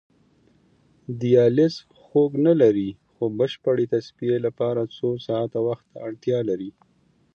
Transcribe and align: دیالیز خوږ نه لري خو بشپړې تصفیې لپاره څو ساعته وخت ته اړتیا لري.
دیالیز 1.19 1.75
خوږ 2.01 2.31
نه 2.45 2.53
لري 2.61 2.89
خو 3.11 3.23
بشپړې 3.39 3.85
تصفیې 3.93 4.37
لپاره 4.45 4.81
څو 4.97 5.09
ساعته 5.27 5.59
وخت 5.67 5.85
ته 5.91 5.97
اړتیا 6.07 6.39
لري. 6.49 6.69